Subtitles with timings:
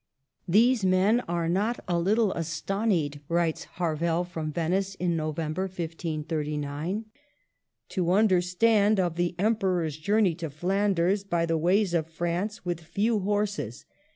[0.29, 7.05] *' These men are not a litil astonied," writes Harvel from Venice in November, 1539,
[7.89, 13.19] "to tmdirstonde of the Emperoure's journey to Flanders by the wais of France, with few
[13.19, 13.85] horsis.